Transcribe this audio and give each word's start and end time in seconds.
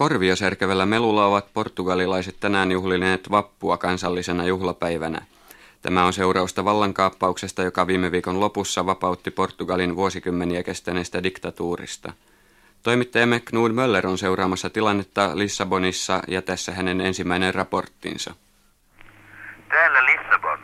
Korvia 0.00 0.36
särkevällä 0.36 0.86
melulla 0.86 1.26
ovat 1.26 1.52
portugalilaiset 1.54 2.40
tänään 2.40 2.72
juhlineet 2.72 3.30
vappua 3.30 3.76
kansallisena 3.76 4.44
juhlapäivänä. 4.44 5.18
Tämä 5.82 6.04
on 6.04 6.12
seurausta 6.12 6.64
vallankaappauksesta, 6.64 7.62
joka 7.62 7.86
viime 7.86 8.12
viikon 8.12 8.40
lopussa 8.40 8.86
vapautti 8.86 9.30
Portugalin 9.30 9.96
vuosikymmeniä 9.96 10.62
kestäneestä 10.62 11.22
diktatuurista. 11.22 12.12
Toimittajamme 12.82 13.40
Knud 13.40 13.72
Möller 13.72 14.06
on 14.06 14.18
seuraamassa 14.18 14.70
tilannetta 14.70 15.30
Lissabonissa 15.34 16.22
ja 16.28 16.42
tässä 16.42 16.72
hänen 16.72 17.00
ensimmäinen 17.00 17.54
raporttinsa. 17.54 18.34
Täällä 19.68 20.04
Lissabon. 20.04 20.58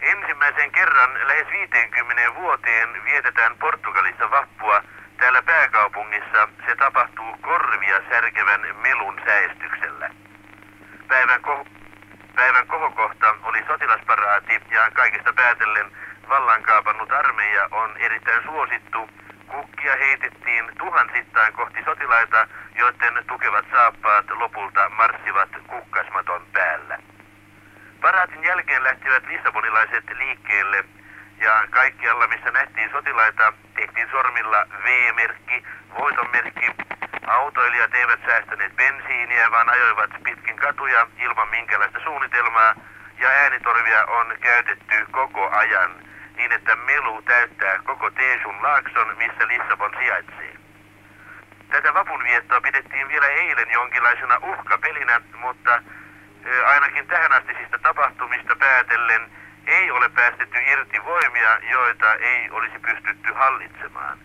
Ensimmäisen 0.00 0.72
kerran 0.72 1.28
lähes 1.28 1.46
50 1.50 2.34
vuoteen 2.34 2.88
vietetään 3.04 3.58
Portugalissa 3.58 4.30
vappua 4.30 4.82
Täällä 5.22 5.42
pääkaupungissa 5.42 6.48
se 6.66 6.76
tapahtuu 6.76 7.21
korvia 7.92 8.10
särkevän 8.10 8.76
melun 8.82 9.20
säestyksellä. 9.26 10.10
Päivän, 11.08 11.40
ko- 11.40 11.66
päivän 12.34 12.66
kohokohta 12.66 13.34
oli 13.42 13.64
sotilasparaati 13.66 14.60
ja 14.70 14.90
kaikista 14.90 15.32
päätellen 15.32 15.92
vallankaapannut 16.28 17.12
armeija 17.12 17.68
on 17.70 17.96
erittäin 17.96 18.42
suosittu. 18.42 19.10
Kukkia 19.46 19.96
heitettiin 19.96 20.64
tuhansittain 20.78 21.52
kohti 21.52 21.84
sotilaita, 21.84 22.48
joiden 22.74 23.24
tukevat 23.28 23.64
saappaat 23.70 24.30
lopulta 24.30 24.88
marssivat 24.88 25.50
kukkasmaton 25.66 26.46
päällä. 26.52 26.98
Paraatin 28.00 28.44
jälkeen 28.44 28.84
lähtivät 28.84 29.26
lissabonilaiset 29.26 30.04
liikkeelle 30.18 30.84
ja 31.38 31.66
kaikkialla 31.70 32.26
missä 32.26 32.50
nähtiin 32.50 32.90
sotilaita 32.90 33.52
tehtiin 33.74 34.08
sormilla 34.10 34.66
V-merkki, 34.84 35.64
voitonmerkki. 35.98 36.66
Autoilijat 37.26 37.94
eivät 37.94 38.20
säästäneet 38.26 38.76
bensiiniä, 38.76 39.50
vaan 39.50 39.68
ajoivat 39.68 40.10
pitkin 40.24 40.56
katuja 40.56 41.06
ilman 41.18 41.48
minkälaista 41.48 41.98
suunnitelmaa 42.04 42.74
ja 43.18 43.28
äänitorvia 43.28 44.04
on 44.04 44.36
käytetty 44.40 45.06
koko 45.10 45.50
ajan 45.50 45.90
niin, 46.36 46.52
että 46.52 46.76
melu 46.76 47.22
täyttää 47.22 47.78
koko 47.84 48.10
Teesun 48.10 48.62
laakson, 48.62 49.16
missä 49.18 49.48
Lissabon 49.48 49.94
sijaitsee. 49.98 50.56
Tätä 51.70 51.94
vapunviettoa 51.94 52.60
pidettiin 52.60 53.08
vielä 53.08 53.26
eilen 53.26 53.70
jonkinlaisena 53.70 54.38
uhkapelinä, 54.42 55.20
mutta 55.40 55.82
ainakin 56.66 57.06
tähän 57.06 57.32
astisista 57.32 57.78
tapahtumista 57.78 58.56
päätellen 58.56 59.30
ei 59.66 59.90
ole 59.90 60.08
päästetty 60.08 60.58
irti 60.58 61.04
voimia, 61.04 61.58
joita 61.70 62.14
ei 62.14 62.50
olisi 62.50 62.78
pystytty 62.78 63.32
hallitsemaan. 63.32 64.18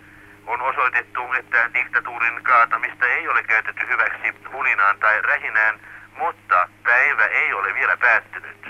On 0.48 0.62
osoitettu, 0.62 1.34
että 1.34 1.70
diktatuurin 1.74 2.44
kaatamista 2.44 3.06
ei 3.06 3.28
ole 3.28 3.44
käytetty 3.44 3.88
hyväksi 3.88 4.36
hulinaan 4.52 5.00
tai 5.00 5.22
rähinään, 5.22 5.80
mutta 6.18 6.70
päivä 6.84 7.26
ei 7.26 7.54
ole 7.54 7.74
vielä 7.74 7.98
päättynyt. 7.98 8.70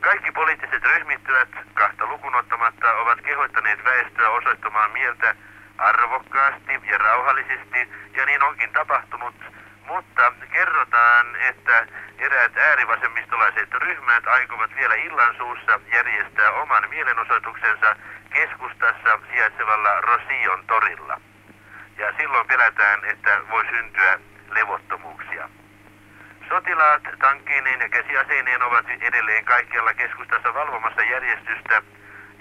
Kaikki 0.00 0.32
poliittiset 0.32 0.84
ryhmittymät, 0.84 1.48
kahta 1.74 2.06
lukunottamatta, 2.06 2.94
ovat 2.94 3.20
kehoittaneet 3.20 3.84
väestöä 3.84 4.30
osoittamaan 4.30 4.90
mieltä 4.90 5.34
arvokkaasti 5.78 6.72
ja 6.90 6.98
rauhallisesti, 6.98 7.88
ja 8.14 8.26
niin 8.26 8.42
onkin 8.42 8.72
tapahtunut, 8.72 9.34
mutta 9.86 10.32
kerrotaan, 10.52 11.36
että 11.36 11.86
eräät 12.18 12.56
äärivasemmistolaiset 12.56 13.74
ryhmät 13.74 14.26
aikovat 14.26 14.70
vielä 14.76 14.94
illan 14.94 15.36
suussa 15.36 15.80
järjestää 15.92 16.50
oman 16.50 16.90
mielenosoituksensa 16.90 17.96
keskustassa 18.30 19.18
sijaitsevalla 19.30 20.00
Rosion 20.00 20.64
torilla. 20.66 21.20
Ja 21.98 22.12
silloin 22.18 22.46
pelätään, 22.46 23.04
että 23.04 23.40
voi 23.50 23.66
syntyä 23.66 24.18
levottomuuksia. 24.50 25.48
Sotilaat 26.48 27.02
tankkeineen 27.18 27.80
ja 27.80 27.88
käsiaseineen 27.88 28.62
ovat 28.62 28.86
edelleen 29.00 29.44
kaikkialla 29.44 29.94
keskustassa 29.94 30.54
valvomassa 30.54 31.02
järjestystä 31.02 31.82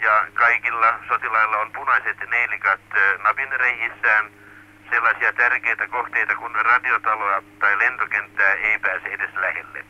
ja 0.01 0.27
kaikilla 0.33 0.99
sotilailla 1.07 1.57
on 1.57 1.71
punaiset 1.71 2.17
neilikat 2.29 2.81
napinreijissään– 3.23 4.31
sellaisia 4.89 5.33
tärkeitä 5.33 5.87
kohteita 5.87 6.35
kuin 6.35 6.55
radiotaloa 6.55 7.43
tai 7.59 7.77
lentokenttää 7.77 8.53
ei 8.53 8.79
pääse 8.79 9.07
edes 9.07 9.35
lähelle. 9.35 9.85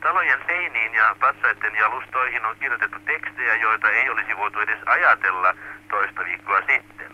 Talojen 0.00 0.40
seiniin 0.46 0.94
ja 0.94 1.16
patsaiden 1.20 1.74
jalustoihin 1.74 2.46
on 2.46 2.56
kirjoitettu 2.56 2.98
tekstejä, 2.98 3.54
joita 3.54 3.90
ei 3.90 4.10
olisi 4.10 4.36
voitu 4.36 4.60
edes 4.60 4.78
ajatella 4.86 5.54
toista 5.88 6.24
viikkoa 6.24 6.60
sitten. 6.60 7.10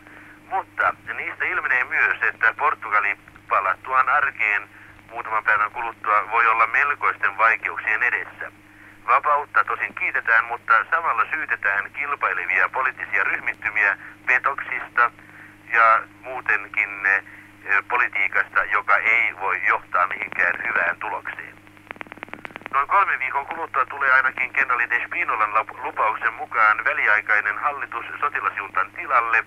Mutta 0.48 0.94
niistä 1.16 1.44
ilmenee 1.44 1.84
myös, 1.84 2.22
että 2.22 2.54
Portugali 2.58 3.18
palattuaan 3.48 4.08
arkeen 4.08 4.68
muutaman 5.10 5.44
päivän 5.44 5.70
kuluttua 5.70 6.30
voi 6.30 6.46
olla 6.46 6.66
melkoisten 6.66 7.38
vaikeuksien 7.38 8.02
edessä. 8.02 8.52
Vapautta 9.06 9.64
tosin 9.64 9.94
kiitetään, 9.94 10.44
mutta 10.44 10.84
samalla 10.90 11.24
syytetään 11.30 11.90
kilpailevia 11.92 12.68
poliittisia 12.68 13.24
ryhmittymiä 13.24 13.98
petoksista, 14.26 15.10
ja 15.74 16.02
muutenkin 16.24 17.06
eh, 17.06 17.22
politiikasta, 17.88 18.64
joka 18.64 18.96
ei 18.96 19.36
voi 19.40 19.66
johtaa 19.68 20.06
mihinkään 20.06 20.54
hyvään 20.66 20.96
tulokseen. 21.00 21.54
Noin 22.72 22.88
kolmen 22.88 23.18
viikon 23.18 23.46
kuluttua 23.46 23.86
tulee 23.86 24.12
ainakin 24.12 24.52
Kenali 24.52 24.90
Despinolan 24.90 25.66
lupauksen 25.82 26.34
mukaan 26.34 26.84
väliaikainen 26.84 27.58
hallitus 27.58 28.06
sotilasjuntan 28.20 28.90
tilalle. 28.90 29.44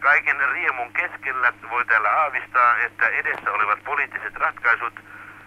Kaiken 0.00 0.36
riemun 0.52 0.92
keskellä 0.92 1.52
voi 1.70 1.84
täällä 1.84 2.10
aavistaa, 2.10 2.78
että 2.78 3.08
edessä 3.08 3.52
olevat 3.52 3.84
poliittiset 3.84 4.36
ratkaisut 4.36 5.00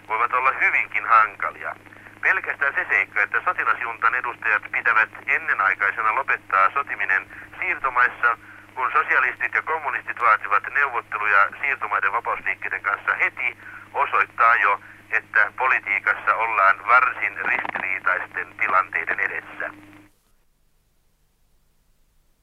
voivat 0.08 0.32
olla 0.32 0.52
hyvinkin 0.60 1.06
hankalia. 1.06 1.74
Pelkästään 2.20 2.74
se 2.74 2.86
seikka, 2.88 3.22
että 3.22 3.40
sotilasjuntan 3.44 4.14
edustajat 4.14 4.62
pitävät 4.72 5.10
ennenaikaisena 5.26 6.14
lopettaa 6.14 6.70
sotiminen 6.70 7.26
siirtomaissa– 7.60 8.36
kun 8.74 8.92
sosialistit 8.92 9.54
ja 9.54 9.62
kommunistit 9.62 10.20
vaativat 10.20 10.62
neuvotteluja 10.74 11.48
siirtomaiden 11.60 12.12
vapausliikkeiden 12.12 12.82
kanssa 12.82 13.14
heti, 13.14 13.56
osoittaa 13.94 14.54
jo, 14.54 14.80
että 15.10 15.52
politiikassa 15.56 16.34
ollaan 16.34 16.76
varsin 16.86 17.36
ristiriitaisten 17.44 18.46
tilanteiden 18.60 19.20
edessä. 19.20 19.89